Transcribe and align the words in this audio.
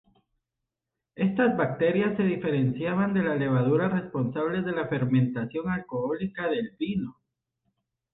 Estas 1.13 1.55
bacterias 1.55 2.17
se 2.17 2.23
diferenciaban 2.23 3.13
de 3.13 3.21
las 3.21 3.37
levaduras 3.37 3.93
responsables 3.93 4.65
de 4.65 4.71
la 4.71 4.87
fermentación 4.87 5.69
alcohólica 5.69 6.47
del 6.47 6.71
vino. 6.79 7.19